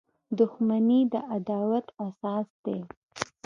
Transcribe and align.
•دښمني 0.39 0.99
د 1.13 1.13
عداوت 1.33 1.85
اساس 2.07 2.47
دی. 2.65 2.79